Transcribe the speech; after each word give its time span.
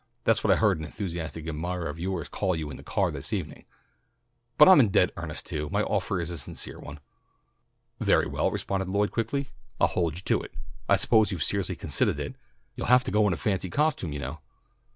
"That's 0.23 0.43
what 0.43 0.49
I 0.49 0.55
heard 0.55 0.79
an 0.79 0.85
enthusiastic 0.85 1.47
admirer 1.47 1.87
of 1.87 1.99
yours 1.99 2.27
call 2.27 2.55
you 2.55 2.71
on 2.71 2.75
the 2.75 2.81
car 2.81 3.11
this 3.11 3.31
evening. 3.31 3.65
But 4.57 4.67
I'm 4.67 4.79
in 4.79 4.89
dead 4.89 5.11
earnest, 5.15 5.45
too. 5.45 5.69
My 5.71 5.83
offer 5.83 6.19
is 6.19 6.31
a 6.31 6.39
sincere 6.39 6.79
one." 6.79 6.99
"Very 7.99 8.25
well," 8.25 8.49
responded 8.49 8.89
Lloyd 8.89 9.11
quickly, 9.11 9.49
"I'll 9.79 9.85
hold 9.85 10.15
you 10.15 10.21
to 10.23 10.41
it. 10.41 10.55
I 10.89 10.95
suppose 10.95 11.31
you've 11.31 11.43
seriously 11.43 11.75
considahed 11.75 12.17
it. 12.19 12.35
You'll 12.73 12.87
have 12.87 13.03
to 13.03 13.11
go 13.11 13.27
in 13.27 13.35
fancy 13.35 13.69
costume, 13.69 14.11
you 14.11 14.17
know." 14.19 14.39